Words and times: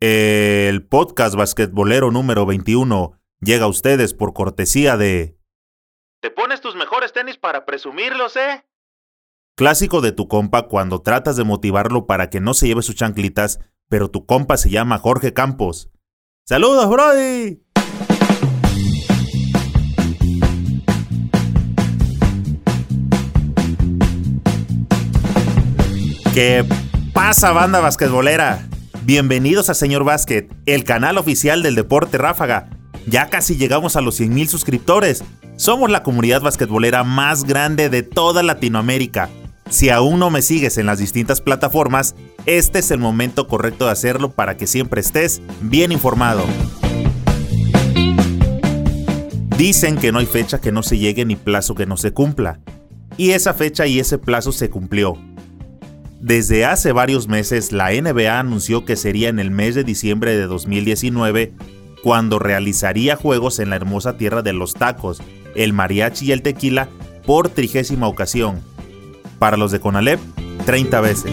El 0.00 0.86
podcast 0.86 1.34
basquetbolero 1.34 2.12
número 2.12 2.46
21 2.46 3.18
llega 3.40 3.64
a 3.64 3.68
ustedes 3.68 4.14
por 4.14 4.32
cortesía 4.32 4.96
de... 4.96 5.36
¿Te 6.20 6.30
pones 6.30 6.60
tus 6.60 6.76
mejores 6.76 7.12
tenis 7.12 7.36
para 7.36 7.66
presumirlos, 7.66 8.36
eh? 8.36 8.64
Clásico 9.56 10.00
de 10.00 10.12
tu 10.12 10.28
compa 10.28 10.68
cuando 10.68 11.02
tratas 11.02 11.36
de 11.36 11.42
motivarlo 11.42 12.06
para 12.06 12.30
que 12.30 12.38
no 12.38 12.54
se 12.54 12.68
lleve 12.68 12.82
sus 12.82 12.94
chanclitas, 12.94 13.58
pero 13.88 14.08
tu 14.08 14.24
compa 14.24 14.56
se 14.56 14.70
llama 14.70 14.98
Jorge 14.98 15.32
Campos. 15.32 15.90
¡Saludos, 16.44 16.88
Brody! 16.88 17.60
¿Qué 26.32 26.64
pasa, 27.12 27.50
banda 27.50 27.80
basquetbolera? 27.80 28.67
Bienvenidos 29.08 29.70
a 29.70 29.74
Señor 29.74 30.04
Básquet, 30.04 30.54
el 30.66 30.84
canal 30.84 31.16
oficial 31.16 31.62
del 31.62 31.74
deporte 31.74 32.18
ráfaga. 32.18 32.68
Ya 33.06 33.30
casi 33.30 33.56
llegamos 33.56 33.96
a 33.96 34.02
los 34.02 34.20
100.000 34.20 34.48
suscriptores. 34.48 35.24
Somos 35.56 35.90
la 35.90 36.02
comunidad 36.02 36.42
basquetbolera 36.42 37.04
más 37.04 37.44
grande 37.44 37.88
de 37.88 38.02
toda 38.02 38.42
Latinoamérica. 38.42 39.30
Si 39.70 39.88
aún 39.88 40.18
no 40.18 40.28
me 40.28 40.42
sigues 40.42 40.76
en 40.76 40.84
las 40.84 40.98
distintas 40.98 41.40
plataformas, 41.40 42.16
este 42.44 42.80
es 42.80 42.90
el 42.90 42.98
momento 42.98 43.48
correcto 43.48 43.86
de 43.86 43.92
hacerlo 43.92 44.30
para 44.32 44.58
que 44.58 44.66
siempre 44.66 45.00
estés 45.00 45.40
bien 45.62 45.90
informado. 45.90 46.44
Dicen 49.56 49.96
que 49.96 50.12
no 50.12 50.18
hay 50.18 50.26
fecha 50.26 50.60
que 50.60 50.70
no 50.70 50.82
se 50.82 50.98
llegue 50.98 51.24
ni 51.24 51.36
plazo 51.36 51.74
que 51.74 51.86
no 51.86 51.96
se 51.96 52.12
cumpla. 52.12 52.60
Y 53.16 53.30
esa 53.30 53.54
fecha 53.54 53.86
y 53.86 54.00
ese 54.00 54.18
plazo 54.18 54.52
se 54.52 54.68
cumplió. 54.68 55.16
Desde 56.20 56.64
hace 56.64 56.90
varios 56.90 57.28
meses, 57.28 57.70
la 57.70 57.90
NBA 57.92 58.40
anunció 58.40 58.84
que 58.84 58.96
sería 58.96 59.28
en 59.28 59.38
el 59.38 59.52
mes 59.52 59.76
de 59.76 59.84
diciembre 59.84 60.36
de 60.36 60.48
2019 60.48 61.52
cuando 62.02 62.40
realizaría 62.40 63.14
juegos 63.14 63.60
en 63.60 63.70
la 63.70 63.76
hermosa 63.76 64.16
tierra 64.16 64.42
de 64.42 64.52
los 64.52 64.74
tacos, 64.74 65.22
el 65.54 65.72
mariachi 65.72 66.26
y 66.26 66.32
el 66.32 66.42
tequila 66.42 66.88
por 67.24 67.50
trigésima 67.50 68.08
ocasión. 68.08 68.60
Para 69.38 69.56
los 69.56 69.70
de 69.70 69.78
Conalep, 69.78 70.18
30 70.66 71.00
veces. 71.00 71.32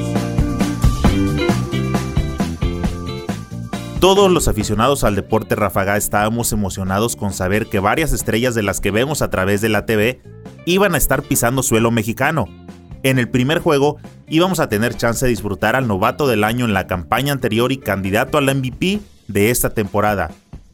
Todos 4.00 4.32
los 4.32 4.48
aficionados 4.48 5.04
al 5.04 5.16
deporte 5.16 5.56
ráfaga 5.56 5.98
estábamos 5.98 6.54
emocionados 6.54 7.16
con 7.16 7.34
saber 7.34 7.66
que 7.66 7.80
varias 7.80 8.14
estrellas 8.14 8.54
de 8.54 8.62
las 8.62 8.82
que 8.82 8.92
vemos 8.92 9.24
a 9.24 9.32
través 9.32 9.62
de 9.62 9.70
la 9.70 9.88
TV 9.88 10.22
iban 10.68 10.94
a 10.94 11.00
estar 11.00 11.24
pisando 11.24 11.64
suelo 11.64 11.90
mexicano 11.90 12.65
en 13.06 13.20
el 13.20 13.30
primer 13.30 13.60
juego 13.60 13.98
íbamos 14.28 14.60
a 14.60 14.68
tener 14.68 14.98
chance 14.98 15.24
de 15.24 15.30
disfrutar 15.30 15.76
al 15.76 15.88
novato 15.88 16.28
del 16.28 16.44
año 16.44 16.66
en 16.66 16.74
la 16.74 16.88
campaña 16.88 17.34
anterior 17.34 17.72
y 17.72 17.78
candidato 17.78 18.40
al 18.40 18.54
MVP 18.54 19.00
de 19.28 19.52
esta 19.52 19.70
temporada, 19.70 20.32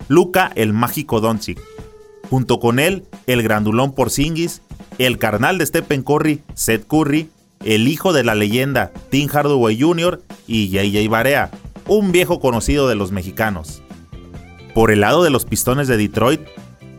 Luca 0.07 0.49
el 0.55 0.71
Mágico 0.71 1.19
Doncic. 1.19 1.59
Junto 2.29 2.61
con 2.61 2.79
él, 2.79 3.03
el 3.27 3.43
grandulón 3.43 3.93
Porzingis, 3.93 4.61
el 4.97 5.17
carnal 5.17 5.57
de 5.57 5.65
Stephen 5.65 6.03
Curry, 6.03 6.41
Seth 6.53 6.87
Curry, 6.87 7.29
el 7.65 7.89
hijo 7.89 8.13
de 8.13 8.23
la 8.23 8.33
leyenda 8.33 8.93
Tim 9.09 9.27
Hardaway 9.27 9.77
Jr. 9.77 10.21
y 10.47 10.69
JJ 10.69 11.09
Barea, 11.09 11.51
un 11.85 12.13
viejo 12.13 12.39
conocido 12.39 12.87
de 12.87 12.95
los 12.95 13.11
mexicanos. 13.11 13.83
Por 14.73 14.91
el 14.91 15.01
lado 15.01 15.23
de 15.23 15.31
los 15.31 15.43
Pistones 15.43 15.89
de 15.89 15.97
Detroit, 15.97 16.39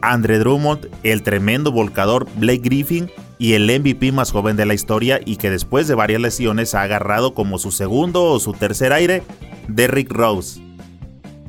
Andre 0.03 0.38
Drummond, 0.38 0.91
el 1.05 1.22
tremendo 1.22 1.72
volcador 1.72 2.28
Blake 2.36 2.60
Griffin 2.62 3.10
y 3.42 3.54
el 3.54 3.64
MVP 3.66 4.12
más 4.12 4.30
joven 4.30 4.54
de 4.54 4.66
la 4.66 4.74
historia 4.74 5.20
y 5.24 5.34
que 5.34 5.50
después 5.50 5.88
de 5.88 5.96
varias 5.96 6.20
lesiones 6.20 6.76
ha 6.76 6.82
agarrado 6.82 7.34
como 7.34 7.58
su 7.58 7.72
segundo 7.72 8.22
o 8.22 8.38
su 8.38 8.52
tercer 8.52 8.92
aire, 8.92 9.24
Derrick 9.66 10.12
Rose. 10.12 10.62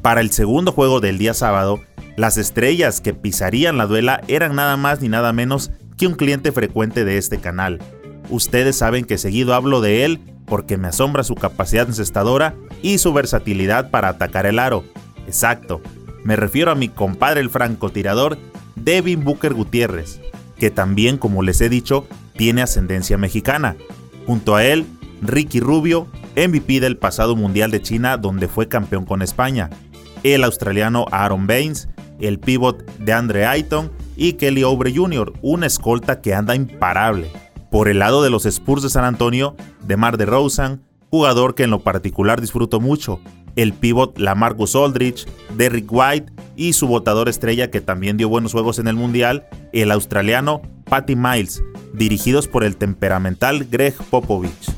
Para 0.02 0.19
el 0.21 0.31
segundo 0.31 0.71
juego 0.71 1.02
del 1.02 1.19
día 1.19 1.36
sábado, 1.36 1.81
las 2.17 2.38
estrellas 2.38 2.99
que 2.99 3.14
pisarían 3.14 3.77
la 3.77 3.86
duela 3.86 4.21
eran 4.27 4.55
nada 4.55 4.75
más 4.75 5.02
ni 5.02 5.08
nada 5.08 5.33
menos 5.33 5.69
que 5.95 6.08
un 6.08 6.16
cliente 6.16 6.52
frecuente 6.52 7.05
de 7.05 7.20
este 7.20 7.37
canal. 7.37 7.77
Ustedes 8.32 8.76
saben 8.76 9.05
que 9.05 9.20
seguido 9.20 9.53
hablo 9.53 9.80
de 9.80 10.03
él 10.03 10.20
porque 10.48 10.77
me 10.77 10.87
asombra 10.87 11.23
su 11.23 11.36
capacidad 11.36 11.87
encestadora 11.87 12.55
y 12.82 12.98
su 12.98 13.14
versatilidad 13.14 13.92
para 13.92 14.09
atacar 14.09 14.48
el 14.48 14.58
aro. 14.58 14.83
Exacto, 15.27 15.80
me 16.23 16.37
refiero 16.37 16.71
a 16.71 16.76
mi 16.76 16.89
compadre 16.89 17.42
el 17.42 17.52
francotirador 17.52 18.39
Devin 18.76 19.23
Booker 19.23 19.53
Gutiérrez, 19.53 20.20
que 20.64 20.72
también, 20.72 21.18
como 21.18 21.44
les 21.44 21.60
he 21.60 21.68
dicho, 21.68 22.08
tiene 22.38 22.62
ascendencia 22.62 23.18
mexicana. 23.18 23.76
Junto 24.26 24.56
a 24.56 24.64
él, 24.64 24.86
Ricky 25.22 25.60
Rubio, 25.60 26.08
MVP 26.38 26.80
del 26.80 26.96
pasado 26.96 27.36
Mundial 27.36 27.70
de 27.70 27.82
China 27.82 28.16
donde 28.16 28.48
fue 28.48 28.70
campeón 28.70 29.04
con 29.04 29.22
España, 29.22 29.70
el 30.24 30.42
australiano 30.46 31.06
Aaron 31.12 31.48
Baines, 31.48 31.90
el 32.22 32.40
pivot 32.40 32.82
de 32.98 33.12
Andre 33.12 33.46
Ayton 33.46 33.92
y 34.16 34.34
Kelly 34.34 34.64
Oubre 34.64 34.96
Jr., 34.96 35.34
una 35.42 35.66
escolta 35.66 36.22
que 36.22 36.34
anda 36.34 36.56
imparable. 36.56 37.30
Por 37.70 37.90
el 37.90 38.00
lado 38.00 38.24
de 38.24 38.30
los 38.30 38.45
Spurs 38.45 38.84
de 38.84 38.90
San 38.90 39.04
Antonio, 39.04 39.58
de 39.86 39.98
Mar 39.98 40.16
de 40.16 40.28
Rosen, 40.28 40.80
jugador 41.10 41.56
que 41.56 41.64
en 41.64 41.72
lo 41.72 41.80
particular 41.80 42.40
disfruto 42.40 42.80
mucho, 42.80 43.20
el 43.58 43.74
pivot 43.74 44.18
Lamarcus 44.18 44.78
Aldridge, 44.78 45.28
Derrick 45.58 45.92
White 45.92 46.32
y 46.55 46.73
su 46.73 46.87
votador 46.87 47.30
estrella 47.30 47.71
que 47.71 47.81
también 47.81 48.17
dio 48.17 48.30
buenos 48.30 48.52
juegos 48.52 48.80
en 48.80 48.87
el 48.87 48.95
Mundial, 48.95 49.47
el 49.71 49.91
australiano 49.91 50.61
Patty 50.86 51.15
Miles, 51.15 51.64
dirigidos 51.93 52.47
por 52.47 52.64
el 52.64 52.75
temperamental 52.75 53.65
Greg 53.65 53.95
Popovich. 54.09 54.71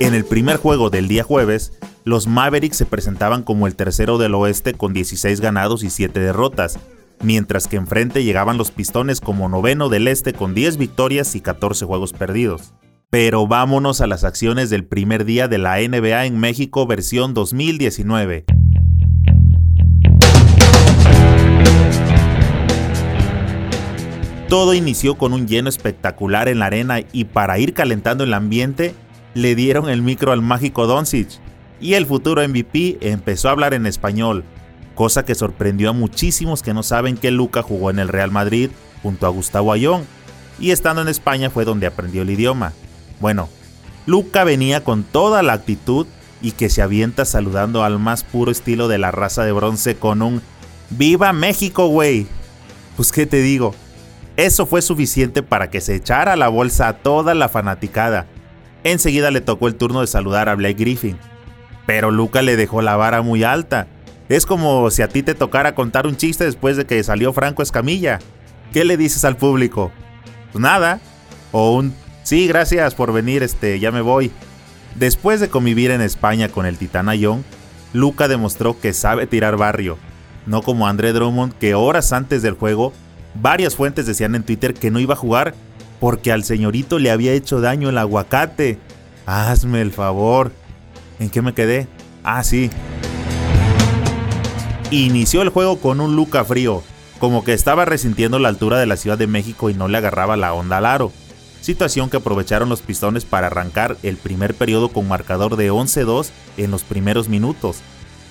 En 0.00 0.14
el 0.14 0.24
primer 0.24 0.56
juego 0.56 0.90
del 0.90 1.08
día 1.08 1.22
jueves, 1.22 1.72
los 2.04 2.26
Mavericks 2.26 2.76
se 2.76 2.84
presentaban 2.84 3.42
como 3.42 3.66
el 3.66 3.76
tercero 3.76 4.18
del 4.18 4.34
oeste 4.34 4.74
con 4.74 4.92
16 4.92 5.40
ganados 5.40 5.82
y 5.82 5.90
7 5.90 6.20
derrotas, 6.20 6.78
mientras 7.22 7.66
que 7.66 7.76
enfrente 7.76 8.24
llegaban 8.24 8.58
los 8.58 8.70
Pistones 8.70 9.20
como 9.20 9.48
noveno 9.48 9.88
del 9.88 10.08
este 10.08 10.34
con 10.34 10.54
10 10.54 10.76
victorias 10.76 11.34
y 11.34 11.40
14 11.40 11.86
juegos 11.86 12.12
perdidos. 12.12 12.74
Pero 13.08 13.46
vámonos 13.46 14.00
a 14.00 14.06
las 14.06 14.24
acciones 14.24 14.70
del 14.70 14.84
primer 14.84 15.24
día 15.24 15.48
de 15.48 15.58
la 15.58 15.76
NBA 15.76 16.26
en 16.26 16.38
México 16.38 16.86
versión 16.86 17.32
2019. 17.32 18.44
Todo 24.54 24.72
inició 24.72 25.16
con 25.18 25.32
un 25.32 25.48
lleno 25.48 25.68
espectacular 25.68 26.46
en 26.46 26.60
la 26.60 26.66
arena 26.66 27.00
y 27.10 27.24
para 27.24 27.58
ir 27.58 27.74
calentando 27.74 28.22
el 28.22 28.32
ambiente, 28.32 28.94
le 29.34 29.56
dieron 29.56 29.88
el 29.88 30.00
micro 30.00 30.30
al 30.30 30.42
mágico 30.42 30.86
Doncic 30.86 31.40
y 31.80 31.94
el 31.94 32.06
futuro 32.06 32.40
MVP 32.48 32.98
empezó 33.00 33.48
a 33.48 33.50
hablar 33.50 33.74
en 33.74 33.84
español, 33.84 34.44
cosa 34.94 35.24
que 35.24 35.34
sorprendió 35.34 35.90
a 35.90 35.92
muchísimos 35.92 36.62
que 36.62 36.72
no 36.72 36.84
saben 36.84 37.16
que 37.16 37.32
Luca 37.32 37.62
jugó 37.62 37.90
en 37.90 37.98
el 37.98 38.06
Real 38.06 38.30
Madrid 38.30 38.70
junto 39.02 39.26
a 39.26 39.30
Gustavo 39.30 39.72
Ayón 39.72 40.04
y 40.60 40.70
estando 40.70 41.02
en 41.02 41.08
España 41.08 41.50
fue 41.50 41.64
donde 41.64 41.88
aprendió 41.88 42.22
el 42.22 42.30
idioma. 42.30 42.74
Bueno, 43.18 43.48
Luca 44.06 44.44
venía 44.44 44.84
con 44.84 45.02
toda 45.02 45.42
la 45.42 45.54
actitud 45.54 46.06
y 46.42 46.52
que 46.52 46.70
se 46.70 46.80
avienta 46.80 47.24
saludando 47.24 47.82
al 47.82 47.98
más 47.98 48.22
puro 48.22 48.52
estilo 48.52 48.86
de 48.86 48.98
la 48.98 49.10
raza 49.10 49.44
de 49.44 49.50
bronce 49.50 49.96
con 49.96 50.22
un 50.22 50.42
¡Viva 50.90 51.32
México, 51.32 51.88
güey! 51.88 52.28
Pues 52.96 53.10
qué 53.10 53.26
te 53.26 53.42
digo, 53.42 53.74
eso 54.36 54.66
fue 54.66 54.82
suficiente 54.82 55.42
para 55.42 55.70
que 55.70 55.80
se 55.80 55.94
echara 55.94 56.36
la 56.36 56.48
bolsa 56.48 56.88
a 56.88 56.92
toda 56.98 57.34
la 57.34 57.48
fanaticada. 57.48 58.26
Enseguida 58.82 59.30
le 59.30 59.40
tocó 59.40 59.68
el 59.68 59.76
turno 59.76 60.00
de 60.00 60.06
saludar 60.06 60.48
a 60.48 60.54
Blake 60.54 60.74
Griffin. 60.74 61.18
Pero 61.86 62.10
Luca 62.10 62.42
le 62.42 62.56
dejó 62.56 62.82
la 62.82 62.96
vara 62.96 63.22
muy 63.22 63.44
alta. 63.44 63.86
Es 64.28 64.46
como 64.46 64.90
si 64.90 65.02
a 65.02 65.08
ti 65.08 65.22
te 65.22 65.34
tocara 65.34 65.74
contar 65.74 66.06
un 66.06 66.16
chiste 66.16 66.44
después 66.44 66.76
de 66.76 66.86
que 66.86 67.02
salió 67.04 67.32
Franco 67.32 67.62
Escamilla. 67.62 68.18
¿Qué 68.72 68.84
le 68.84 68.96
dices 68.96 69.24
al 69.24 69.36
público? 69.36 69.92
Pues 70.52 70.62
nada. 70.62 71.00
O 71.52 71.74
un 71.76 71.94
Sí, 72.24 72.48
gracias 72.48 72.94
por 72.94 73.12
venir, 73.12 73.42
este, 73.42 73.78
ya 73.78 73.92
me 73.92 74.00
voy. 74.00 74.32
Después 74.94 75.40
de 75.40 75.50
convivir 75.50 75.90
en 75.90 76.00
España 76.00 76.48
con 76.48 76.64
el 76.64 76.78
Titán 76.78 77.10
Ayón, 77.10 77.44
Luca 77.92 78.28
demostró 78.28 78.80
que 78.80 78.94
sabe 78.94 79.26
tirar 79.26 79.58
barrio, 79.58 79.98
no 80.46 80.62
como 80.62 80.88
André 80.88 81.12
Drummond 81.12 81.52
que 81.52 81.74
horas 81.74 82.14
antes 82.14 82.40
del 82.40 82.54
juego, 82.54 82.94
varias 83.34 83.76
fuentes 83.76 84.06
decían 84.06 84.34
en 84.34 84.42
Twitter 84.42 84.74
que 84.74 84.90
no 84.90 85.00
iba 85.00 85.14
a 85.14 85.18
jugar 85.18 85.54
porque 86.00 86.32
al 86.32 86.44
señorito 86.44 86.98
le 86.98 87.10
había 87.10 87.32
hecho 87.32 87.60
daño 87.60 87.88
el 87.88 87.98
aguacate. 87.98 88.78
Hazme 89.26 89.80
el 89.80 89.92
favor. 89.92 90.52
¿En 91.18 91.30
qué 91.30 91.42
me 91.42 91.54
quedé? 91.54 91.88
Ah, 92.22 92.44
sí. 92.44 92.70
Inició 94.90 95.42
el 95.42 95.48
juego 95.48 95.80
con 95.80 96.00
un 96.00 96.14
Luca 96.14 96.44
frío, 96.44 96.82
como 97.18 97.42
que 97.42 97.52
estaba 97.52 97.84
resintiendo 97.84 98.38
la 98.38 98.48
altura 98.48 98.78
de 98.78 98.86
la 98.86 98.96
Ciudad 98.96 99.18
de 99.18 99.26
México 99.26 99.70
y 99.70 99.74
no 99.74 99.88
le 99.88 99.98
agarraba 99.98 100.36
la 100.36 100.52
onda 100.52 100.78
al 100.78 100.86
aro 100.86 101.12
situación 101.64 102.10
que 102.10 102.18
aprovecharon 102.18 102.68
los 102.68 102.82
Pistones 102.82 103.24
para 103.24 103.46
arrancar 103.46 103.96
el 104.02 104.18
primer 104.18 104.54
periodo 104.54 104.90
con 104.90 105.08
marcador 105.08 105.56
de 105.56 105.72
11-2 105.72 106.28
en 106.58 106.70
los 106.70 106.82
primeros 106.82 107.30
minutos. 107.30 107.78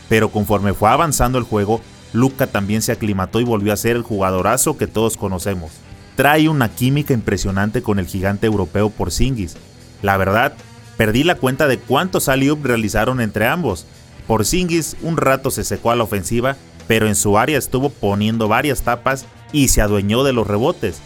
Pero 0.08 0.30
conforme 0.30 0.76
fue 0.76 0.90
avanzando 0.90 1.40
el 1.40 1.44
juego, 1.44 1.82
Luca 2.13 2.48
también 2.48 2.81
se 2.81 2.92
aclimató 2.92 3.39
y 3.39 3.44
volvió 3.44 3.74
a 3.74 3.77
ser 3.77 3.95
el 3.95 4.04
jugadorazo 4.04 4.77
que 4.77 4.88
todos 4.88 5.18
conocemos. 5.18 5.71
Trae 6.15 6.48
una 6.48 6.69
química 6.69 7.13
impresionante 7.13 7.81
con 7.81 8.00
el 8.00 8.06
gigante 8.06 8.48
europeo 8.48 8.89
Porzingis. 8.89 9.57
La 10.01 10.18
verdad, 10.18 10.54
Perdí 10.98 11.24
la 11.24 11.36
cuenta 11.36 11.68
de 11.68 11.80
cuántos 11.80 12.30
alley 12.30 12.50
realizaron 12.62 13.19
entre 13.19 13.48
ambos. 13.48 13.86
Porzingis 14.27 14.95
un 15.01 15.18
rato 15.18 15.51
se 15.51 15.63
secó 15.63 15.92
a 15.92 15.95
la 15.95 16.04
ofensiva, 16.04 16.56
pero 16.88 17.07
en 17.07 17.15
su 17.15 17.38
área 17.38 17.57
estuvo 17.57 17.89
poniendo 17.89 18.48
varias 18.48 18.83
tapas 18.83 19.25
y 19.51 19.69
se 19.69 19.81
adueñó 19.81 20.24
de 20.24 20.33
los 20.33 20.48
rebotes. 20.48 21.01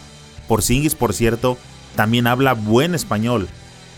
Porzingis, 0.46 0.94
por 0.94 1.14
cierto, 1.14 1.56
también 1.96 2.26
habla 2.26 2.52
buen 2.52 2.94
español. 2.94 3.48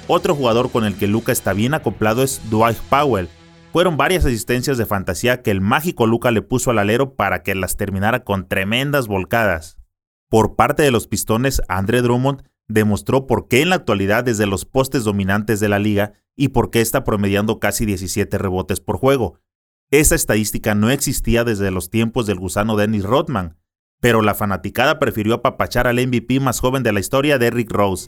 Otro 0.07 0.35
jugador 0.35 0.71
con 0.71 0.85
el 0.85 0.95
que 0.97 1.07
Luca 1.07 1.33
está 1.33 1.53
bien 1.53 1.75
acoplado 1.75 2.23
es 2.23 2.41
Dwight 2.51 2.79
Powell. 2.89 3.29
Fueron 3.73 3.97
varias 3.97 4.25
asistencias 4.25 4.79
de 4.79 4.87
fantasía 4.87 5.43
que 5.43 5.53
el 5.53 5.61
mágico 5.61 6.07
Luca 6.07 6.33
le 6.33 6.43
puso 6.43 6.73
al 6.73 6.79
alero 6.81 7.15
para 7.15 7.45
que 7.45 7.55
las 7.55 7.77
terminara 7.77 8.25
con 8.25 8.49
tremendas 8.49 9.07
volcadas. 9.07 9.79
Por 10.29 10.57
parte 10.57 10.83
de 10.83 10.91
los 10.91 11.07
Pistones, 11.07 11.63
Andre 11.69 12.03
Drummond 12.03 12.43
demostró 12.67 13.27
por 13.27 13.47
qué 13.47 13.63
en 13.63 13.69
la 13.69 13.77
actualidad 13.77 14.27
es 14.29 14.39
de 14.39 14.47
los 14.47 14.65
postes 14.65 15.05
dominantes 15.05 15.61
de 15.61 15.69
la 15.69 15.79
liga 15.79 16.15
y 16.37 16.49
por 16.49 16.71
qué 16.71 16.81
está 16.81 17.05
promediando 17.05 17.61
casi 17.61 17.87
17 17.87 18.39
rebotes 18.39 18.81
por 18.81 18.97
juego. 18.97 19.39
Esa 19.93 20.17
estadística 20.17 20.75
no 20.75 20.91
existía 20.91 21.45
desde 21.45 21.71
los 21.71 21.91
tiempos 21.91 22.27
del 22.27 22.39
gusano 22.39 22.77
Dennis 22.77 23.05
Rodman, 23.05 23.57
pero 24.01 24.21
la 24.23 24.35
fanaticada 24.35 24.99
prefirió 24.99 25.35
apapachar 25.35 25.87
al 25.87 26.05
MVP 26.05 26.41
más 26.41 26.59
joven 26.59 26.83
de 26.83 26.93
la 26.93 27.01
historia, 27.01 27.39
Derrick 27.39 27.71
Rose. 27.71 28.05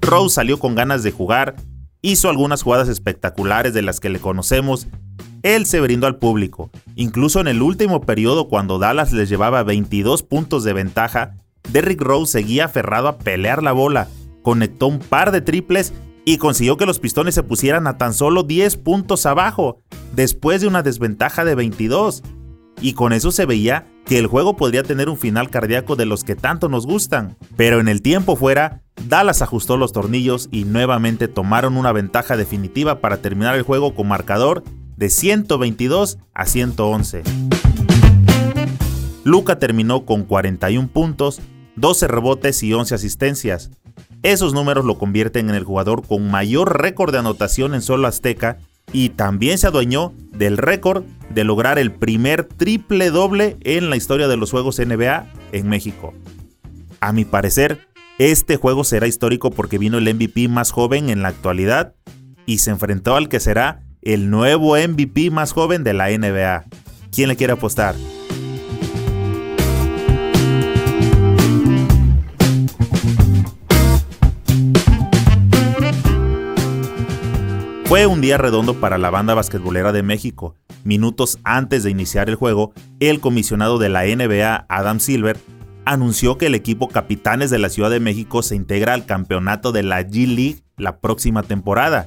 Rose 0.00 0.34
salió 0.34 0.58
con 0.58 0.74
ganas 0.74 1.02
de 1.02 1.12
jugar, 1.12 1.56
hizo 2.02 2.28
algunas 2.28 2.62
jugadas 2.62 2.88
espectaculares 2.88 3.72
de 3.72 3.82
las 3.82 4.00
que 4.00 4.10
le 4.10 4.18
conocemos 4.18 4.88
él 5.42 5.66
se 5.66 5.80
brindó 5.80 6.06
al 6.06 6.16
público. 6.16 6.70
Incluso 6.94 7.40
en 7.40 7.48
el 7.48 7.62
último 7.62 8.00
periodo 8.02 8.48
cuando 8.48 8.78
Dallas 8.78 9.12
les 9.12 9.28
llevaba 9.28 9.62
22 9.62 10.22
puntos 10.22 10.64
de 10.64 10.72
ventaja, 10.72 11.34
Derrick 11.70 12.00
Rose 12.00 12.32
seguía 12.32 12.66
aferrado 12.66 13.08
a 13.08 13.18
pelear 13.18 13.62
la 13.62 13.72
bola, 13.72 14.08
conectó 14.42 14.86
un 14.86 14.98
par 14.98 15.32
de 15.32 15.40
triples 15.40 15.92
y 16.24 16.38
consiguió 16.38 16.76
que 16.76 16.86
los 16.86 17.00
pistones 17.00 17.34
se 17.34 17.42
pusieran 17.42 17.86
a 17.86 17.98
tan 17.98 18.14
solo 18.14 18.44
10 18.44 18.76
puntos 18.76 19.26
abajo, 19.26 19.80
después 20.14 20.60
de 20.60 20.68
una 20.68 20.82
desventaja 20.82 21.44
de 21.44 21.56
22. 21.56 22.22
Y 22.80 22.94
con 22.94 23.12
eso 23.12 23.32
se 23.32 23.46
veía 23.46 23.86
que 24.04 24.18
el 24.18 24.26
juego 24.26 24.56
podría 24.56 24.82
tener 24.82 25.08
un 25.08 25.16
final 25.16 25.50
cardíaco 25.50 25.96
de 25.96 26.06
los 26.06 26.24
que 26.24 26.36
tanto 26.36 26.68
nos 26.68 26.86
gustan. 26.86 27.36
Pero 27.56 27.80
en 27.80 27.88
el 27.88 28.02
tiempo 28.02 28.36
fuera, 28.36 28.81
Dallas 29.08 29.42
ajustó 29.42 29.76
los 29.76 29.92
tornillos 29.92 30.48
y 30.50 30.64
nuevamente 30.64 31.28
tomaron 31.28 31.76
una 31.76 31.92
ventaja 31.92 32.36
definitiva 32.36 33.00
para 33.00 33.18
terminar 33.18 33.54
el 33.56 33.62
juego 33.62 33.94
con 33.94 34.08
marcador 34.08 34.62
de 34.96 35.10
122 35.10 36.18
a 36.34 36.46
111. 36.46 37.22
Luca 39.24 39.58
terminó 39.58 40.04
con 40.04 40.24
41 40.24 40.88
puntos, 40.88 41.40
12 41.76 42.08
rebotes 42.08 42.62
y 42.62 42.72
11 42.72 42.94
asistencias. 42.94 43.70
Esos 44.22 44.54
números 44.54 44.84
lo 44.84 44.98
convierten 44.98 45.48
en 45.48 45.56
el 45.56 45.64
jugador 45.64 46.06
con 46.06 46.30
mayor 46.30 46.80
récord 46.80 47.12
de 47.12 47.18
anotación 47.18 47.74
en 47.74 47.82
solo 47.82 48.06
Azteca 48.06 48.58
y 48.92 49.10
también 49.10 49.58
se 49.58 49.66
adueñó 49.68 50.12
del 50.32 50.58
récord 50.58 51.04
de 51.30 51.44
lograr 51.44 51.78
el 51.78 51.92
primer 51.92 52.44
triple 52.44 53.10
doble 53.10 53.56
en 53.62 53.90
la 53.90 53.96
historia 53.96 54.28
de 54.28 54.36
los 54.36 54.50
Juegos 54.50 54.78
NBA 54.78 55.26
en 55.52 55.68
México. 55.68 56.14
A 57.00 57.12
mi 57.12 57.24
parecer, 57.24 57.88
este 58.30 58.56
juego 58.56 58.84
será 58.84 59.08
histórico 59.08 59.50
porque 59.50 59.78
vino 59.78 59.98
el 59.98 60.14
MVP 60.14 60.46
más 60.46 60.70
joven 60.70 61.10
en 61.10 61.22
la 61.22 61.28
actualidad 61.28 61.96
y 62.46 62.58
se 62.58 62.70
enfrentó 62.70 63.16
al 63.16 63.28
que 63.28 63.40
será 63.40 63.82
el 64.00 64.30
nuevo 64.30 64.76
MVP 64.76 65.30
más 65.32 65.52
joven 65.52 65.82
de 65.82 65.92
la 65.92 66.08
NBA. 66.08 66.64
¿Quién 67.10 67.28
le 67.28 67.36
quiere 67.36 67.54
apostar? 67.54 67.96
Fue 77.86 78.06
un 78.06 78.20
día 78.20 78.38
redondo 78.38 78.74
para 78.74 78.98
la 78.98 79.10
banda 79.10 79.34
basquetbolera 79.34 79.90
de 79.90 80.04
México. 80.04 80.54
Minutos 80.84 81.40
antes 81.42 81.82
de 81.82 81.90
iniciar 81.90 82.28
el 82.28 82.36
juego, 82.36 82.72
el 83.00 83.18
comisionado 83.18 83.78
de 83.78 83.88
la 83.88 84.04
NBA, 84.04 84.64
Adam 84.68 85.00
Silver, 85.00 85.38
anunció 85.84 86.38
que 86.38 86.46
el 86.46 86.54
equipo 86.54 86.88
Capitanes 86.88 87.50
de 87.50 87.58
la 87.58 87.68
Ciudad 87.68 87.90
de 87.90 88.00
México 88.00 88.42
se 88.42 88.56
integra 88.56 88.94
al 88.94 89.06
campeonato 89.06 89.72
de 89.72 89.82
la 89.82 90.02
G 90.02 90.26
League 90.26 90.62
la 90.76 90.98
próxima 90.98 91.42
temporada. 91.42 92.06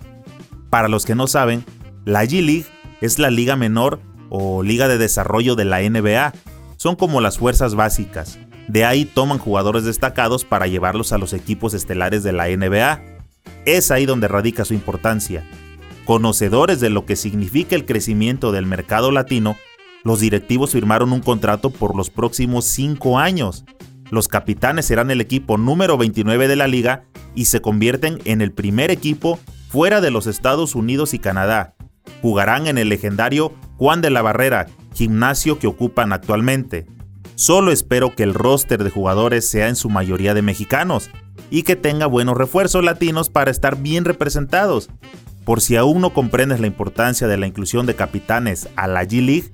Para 0.70 0.88
los 0.88 1.06
que 1.06 1.16
no 1.16 1.28
saben, 1.28 1.64
la 2.06 2.26
G-League 2.26 2.66
es 3.02 3.20
la 3.20 3.30
liga 3.30 3.56
menor 3.56 4.00
o 4.30 4.64
liga 4.64 4.88
de 4.88 4.98
desarrollo 4.98 5.56
de 5.56 5.66
la 5.66 5.82
NBA. 5.82 6.34
Son 6.78 6.96
como 6.96 7.22
las 7.22 7.38
fuerzas 7.38 7.76
básicas. 7.76 8.38
De 8.68 8.84
ahí 8.84 9.06
toman 9.06 9.38
jugadores 9.38 9.86
destacados 9.86 10.44
para 10.44 10.68
llevarlos 10.68 11.14
a 11.14 11.18
los 11.18 11.34
equipos 11.34 11.74
estelares 11.74 12.24
de 12.24 12.34
la 12.34 12.48
NBA. 12.48 13.02
Es 13.66 13.92
ahí 13.92 14.06
donde 14.06 14.28
radica 14.28 14.66
su 14.66 14.74
importancia. 14.74 15.44
Conocedores 16.06 16.80
de 16.80 16.90
lo 16.90 17.06
que 17.06 17.16
significa 17.16 17.76
el 17.76 17.86
crecimiento 17.86 18.52
del 18.52 18.66
mercado 18.66 19.12
latino, 19.12 19.56
los 20.06 20.22
directivos 20.22 20.72
firmaron 20.72 21.12
un 21.12 21.20
contrato 21.20 21.70
por 21.70 21.98
los 21.98 22.10
próximos 22.10 22.64
cinco 22.64 23.20
años. 23.20 23.66
Los 24.10 24.30
capitanes 24.30 24.86
serán 24.86 25.12
el 25.12 25.20
equipo 25.20 25.58
número 25.58 25.98
29 25.98 26.48
de 26.48 26.56
la 26.56 26.68
liga 26.68 27.04
y 27.34 27.46
se 27.46 27.60
convierten 27.60 28.20
en 28.24 28.42
el 28.42 28.54
primer 28.54 28.90
equipo 28.90 29.38
fuera 29.68 30.00
de 30.00 30.12
los 30.12 30.28
Estados 30.28 30.76
Unidos 30.76 31.14
y 31.14 31.20
Canadá 31.20 31.76
jugarán 32.22 32.68
en 32.68 32.78
el 32.78 32.90
legendario 32.90 33.54
Juan 33.78 34.02
de 34.02 34.10
la 34.10 34.22
Barrera, 34.22 34.68
gimnasio 34.94 35.60
que 35.60 35.68
ocupan 35.68 36.14
actualmente. 36.14 36.88
Solo 37.36 37.72
espero 37.72 38.16
que 38.16 38.24
el 38.24 38.34
roster 38.34 38.84
de 38.84 38.90
jugadores 38.90 39.48
sea 39.48 39.68
en 39.68 39.76
su 39.76 39.90
mayoría 39.90 40.34
de 40.34 40.42
mexicanos 40.42 41.10
y 41.50 41.64
que 41.64 41.76
tenga 41.76 42.06
buenos 42.06 42.38
refuerzos 42.38 42.84
latinos 42.84 43.30
para 43.30 43.52
estar 43.52 43.78
bien 43.78 44.06
representados. 44.06 44.90
Por 45.44 45.62
si 45.62 45.76
aún 45.76 46.02
no 46.02 46.14
comprendes 46.14 46.60
la 46.60 46.68
importancia 46.68 47.28
de 47.28 47.38
la 47.38 47.46
inclusión 47.46 47.86
de 47.86 47.96
capitanes 47.96 48.70
a 48.76 48.88
la 48.88 49.04
G-League, 49.04 49.54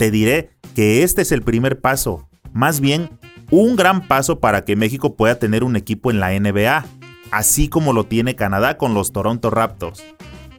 te 0.00 0.10
diré 0.10 0.48
que 0.74 1.02
este 1.02 1.20
es 1.20 1.30
el 1.30 1.42
primer 1.42 1.82
paso, 1.82 2.26
más 2.54 2.80
bien 2.80 3.10
un 3.50 3.76
gran 3.76 4.08
paso 4.08 4.40
para 4.40 4.64
que 4.64 4.74
México 4.74 5.14
pueda 5.14 5.38
tener 5.38 5.62
un 5.62 5.76
equipo 5.76 6.10
en 6.10 6.20
la 6.20 6.30
NBA, 6.30 6.86
así 7.30 7.68
como 7.68 7.92
lo 7.92 8.04
tiene 8.04 8.34
Canadá 8.34 8.78
con 8.78 8.94
los 8.94 9.12
Toronto 9.12 9.50
Raptors. 9.50 10.02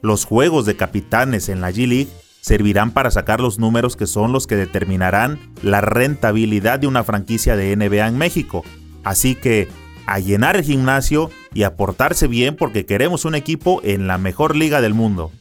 Los 0.03 0.25
juegos 0.25 0.67
de 0.67 0.75
capitanes 0.75 1.49
en 1.49 1.59
la 1.59 1.71
G-League 1.71 2.11
servirán 2.41 2.91
para 2.91 3.09
sacar 3.09 3.39
los 3.39 3.57
números 3.57 3.95
que 3.95 4.05
son 4.05 4.31
los 4.31 4.45
que 4.45 4.57
determinarán 4.57 5.39
la 5.63 5.81
rentabilidad 5.81 6.77
de 6.77 6.85
una 6.85 7.03
franquicia 7.03 7.55
de 7.55 7.75
NBA 7.75 8.09
en 8.09 8.19
México. 8.19 8.63
Así 9.03 9.33
que 9.33 9.69
a 10.05 10.19
llenar 10.19 10.55
el 10.55 10.63
gimnasio 10.63 11.31
y 11.51 11.63
a 11.63 11.75
portarse 11.75 12.27
bien 12.27 12.55
porque 12.55 12.85
queremos 12.85 13.25
un 13.25 13.33
equipo 13.33 13.81
en 13.83 14.05
la 14.05 14.19
mejor 14.19 14.55
liga 14.55 14.81
del 14.81 14.93
mundo. 14.93 15.31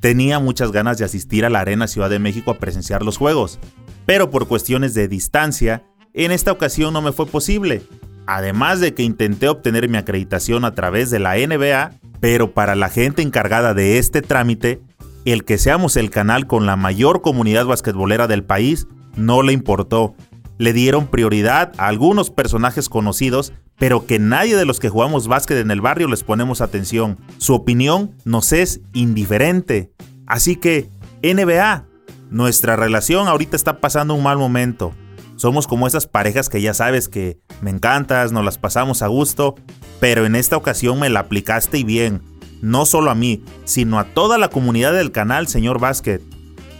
Tenía 0.00 0.38
muchas 0.38 0.72
ganas 0.72 0.96
de 0.96 1.04
asistir 1.04 1.44
a 1.44 1.50
la 1.50 1.60
Arena 1.60 1.86
Ciudad 1.86 2.08
de 2.08 2.18
México 2.18 2.50
a 2.50 2.58
presenciar 2.58 3.02
los 3.02 3.18
juegos, 3.18 3.58
pero 4.06 4.30
por 4.30 4.48
cuestiones 4.48 4.94
de 4.94 5.08
distancia, 5.08 5.84
en 6.14 6.32
esta 6.32 6.52
ocasión 6.52 6.94
no 6.94 7.02
me 7.02 7.12
fue 7.12 7.26
posible. 7.26 7.82
Además 8.26 8.80
de 8.80 8.94
que 8.94 9.02
intenté 9.02 9.48
obtener 9.48 9.88
mi 9.88 9.98
acreditación 9.98 10.64
a 10.64 10.74
través 10.74 11.10
de 11.10 11.18
la 11.18 11.36
NBA, 11.36 11.92
pero 12.18 12.52
para 12.52 12.74
la 12.76 12.88
gente 12.88 13.20
encargada 13.20 13.74
de 13.74 13.98
este 13.98 14.22
trámite, 14.22 14.80
el 15.26 15.44
que 15.44 15.58
seamos 15.58 15.96
el 15.96 16.08
canal 16.08 16.46
con 16.46 16.64
la 16.64 16.76
mayor 16.76 17.20
comunidad 17.20 17.66
basquetbolera 17.66 18.26
del 18.26 18.42
país 18.42 18.86
no 19.16 19.42
le 19.42 19.52
importó. 19.52 20.14
Le 20.56 20.72
dieron 20.72 21.08
prioridad 21.08 21.72
a 21.76 21.88
algunos 21.88 22.30
personajes 22.30 22.88
conocidos, 22.88 23.52
pero 23.80 24.04
que 24.04 24.18
nadie 24.18 24.58
de 24.58 24.66
los 24.66 24.78
que 24.78 24.90
jugamos 24.90 25.26
básquet 25.26 25.56
en 25.56 25.70
el 25.70 25.80
barrio 25.80 26.06
les 26.06 26.22
ponemos 26.22 26.60
atención. 26.60 27.16
Su 27.38 27.54
opinión 27.54 28.14
nos 28.26 28.52
es 28.52 28.82
indiferente. 28.92 29.90
Así 30.26 30.56
que, 30.56 30.90
NBA, 31.22 31.86
nuestra 32.28 32.76
relación 32.76 33.26
ahorita 33.26 33.56
está 33.56 33.80
pasando 33.80 34.12
un 34.12 34.22
mal 34.22 34.36
momento. 34.36 34.92
Somos 35.36 35.66
como 35.66 35.86
esas 35.86 36.06
parejas 36.06 36.50
que 36.50 36.60
ya 36.60 36.74
sabes 36.74 37.08
que 37.08 37.38
me 37.62 37.70
encantas, 37.70 38.32
nos 38.32 38.44
las 38.44 38.58
pasamos 38.58 39.00
a 39.00 39.06
gusto, 39.06 39.54
pero 39.98 40.26
en 40.26 40.36
esta 40.36 40.58
ocasión 40.58 41.00
me 41.00 41.08
la 41.08 41.20
aplicaste 41.20 41.78
y 41.78 41.84
bien. 41.84 42.20
No 42.60 42.84
solo 42.84 43.10
a 43.10 43.14
mí, 43.14 43.42
sino 43.64 43.98
a 43.98 44.04
toda 44.04 44.36
la 44.36 44.50
comunidad 44.50 44.92
del 44.92 45.10
canal, 45.10 45.48
señor 45.48 45.80
Basket. 45.80 46.20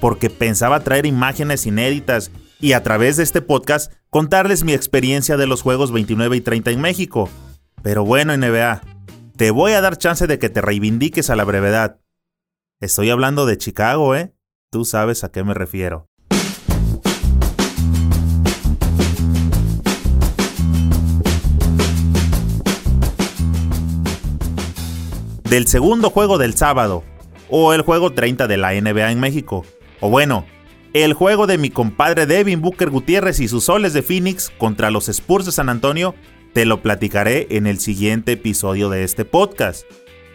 Porque 0.02 0.28
pensaba 0.28 0.80
traer 0.80 1.06
imágenes 1.06 1.64
inéditas 1.64 2.30
y 2.60 2.72
a 2.72 2.82
través 2.82 3.16
de 3.16 3.22
este 3.22 3.42
podcast 3.42 3.92
contarles 4.10 4.64
mi 4.64 4.72
experiencia 4.72 5.36
de 5.36 5.46
los 5.46 5.62
juegos 5.62 5.92
29 5.92 6.36
y 6.36 6.40
30 6.40 6.70
en 6.70 6.80
México. 6.80 7.28
Pero 7.82 8.04
bueno, 8.04 8.36
NBA, 8.36 8.82
te 9.36 9.50
voy 9.50 9.72
a 9.72 9.80
dar 9.80 9.96
chance 9.96 10.26
de 10.26 10.38
que 10.38 10.50
te 10.50 10.60
reivindiques 10.60 11.30
a 11.30 11.36
la 11.36 11.44
brevedad. 11.44 12.00
Estoy 12.80 13.10
hablando 13.10 13.46
de 13.46 13.58
Chicago, 13.58 14.14
¿eh? 14.14 14.32
Tú 14.70 14.84
sabes 14.84 15.24
a 15.24 15.30
qué 15.30 15.44
me 15.44 15.54
refiero. 15.54 16.10
del 25.50 25.66
segundo 25.66 26.10
juego 26.10 26.38
del 26.38 26.54
sábado, 26.54 27.02
o 27.48 27.74
el 27.74 27.82
juego 27.82 28.12
30 28.12 28.46
de 28.46 28.56
la 28.56 28.72
NBA 28.72 29.10
en 29.10 29.18
México, 29.18 29.66
o 29.98 30.08
bueno, 30.08 30.46
el 30.92 31.12
juego 31.12 31.46
de 31.46 31.58
mi 31.58 31.70
compadre 31.70 32.26
Devin 32.26 32.60
Booker 32.60 32.90
Gutiérrez 32.90 33.40
y 33.40 33.48
sus 33.48 33.64
soles 33.64 33.92
de 33.92 34.02
Phoenix 34.02 34.50
contra 34.58 34.90
los 34.90 35.08
Spurs 35.08 35.46
de 35.46 35.52
San 35.52 35.68
Antonio, 35.68 36.14
Te 36.52 36.64
lo 36.64 36.82
platicaré 36.82 37.46
en 37.50 37.68
el 37.68 37.78
siguiente 37.78 38.32
episodio 38.32 38.90
de 38.90 39.04
este 39.04 39.24
podcast. 39.24 39.84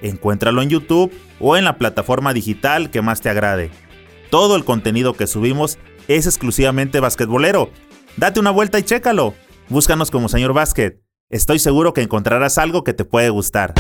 Encuéntralo 0.02 0.62
en 0.62 0.70
YouTube 0.70 1.12
o 1.42 1.58
en 1.58 1.66
la 1.66 1.78
plataforma 1.78 2.34
digital 2.34 2.90
que 2.90 3.02
más 3.02 3.20
te 3.20 3.30
agrade. 3.30 3.70
Todo 4.30 4.56
el 4.56 4.64
contenido 4.64 5.14
que 5.14 5.28
subimos 5.28 5.78
es 6.08 6.26
exclusivamente 6.26 7.02
basquetbolero. 7.02 7.70
Date 8.16 8.40
una 8.40 8.52
vuelta 8.52 8.80
y 8.80 8.84
chécalo. 8.84 9.34
Búscanos 9.68 10.10
como 10.10 10.30
Señor 10.30 10.54
Básquet. 10.54 11.02
Estoy 11.30 11.60
seguro 11.60 11.94
que 11.94 12.02
encontrarás 12.02 12.58
algo 12.58 12.86
que 12.86 12.94
te 12.94 13.04
puede 13.04 13.30
gustar. 13.30 13.74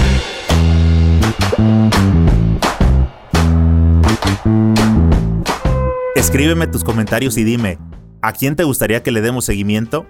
Escríbeme 6.25 6.65
tus 6.65 6.83
comentarios 6.83 7.37
y 7.37 7.43
dime, 7.43 7.77
¿a 8.23 8.33
quién 8.33 8.55
te 8.55 8.63
gustaría 8.63 9.03
que 9.03 9.11
le 9.11 9.21
demos 9.21 9.45
seguimiento? 9.45 10.07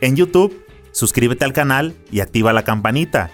En 0.00 0.14
YouTube, 0.14 0.64
suscríbete 0.92 1.44
al 1.44 1.52
canal 1.52 1.96
y 2.12 2.20
activa 2.20 2.52
la 2.52 2.62
campanita. 2.62 3.32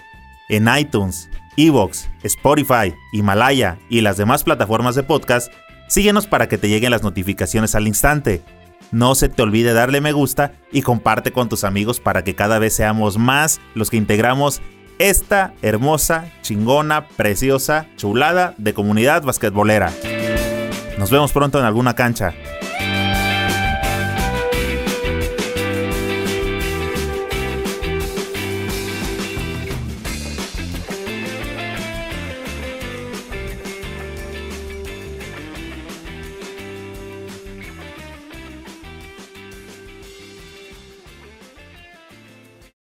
En 0.49 0.67
iTunes, 0.67 1.29
Evox, 1.57 2.09
Spotify, 2.23 2.95
Himalaya 3.13 3.77
y 3.87 4.01
las 4.01 4.17
demás 4.17 4.43
plataformas 4.43 4.95
de 4.95 5.03
podcast, 5.03 5.53
síguenos 5.87 6.25
para 6.25 6.49
que 6.49 6.57
te 6.57 6.69
lleguen 6.69 6.89
las 6.89 7.03
notificaciones 7.03 7.75
al 7.75 7.87
instante. 7.87 8.41
No 8.91 9.13
se 9.13 9.29
te 9.29 9.43
olvide 9.43 9.73
darle 9.73 10.01
me 10.01 10.11
gusta 10.11 10.53
y 10.71 10.81
comparte 10.81 11.31
con 11.31 11.49
tus 11.49 11.63
amigos 11.63 11.99
para 11.99 12.23
que 12.23 12.33
cada 12.33 12.57
vez 12.57 12.75
seamos 12.75 13.19
más 13.19 13.61
los 13.75 13.91
que 13.91 13.97
integramos 13.97 14.59
esta 14.97 15.53
hermosa, 15.61 16.25
chingona, 16.41 17.07
preciosa, 17.09 17.85
chulada 17.95 18.55
de 18.57 18.73
comunidad 18.73 19.21
basquetbolera. 19.21 19.93
Nos 20.97 21.09
vemos 21.09 21.31
pronto 21.31 21.59
en 21.59 21.65
alguna 21.65 21.95
cancha. 21.95 22.33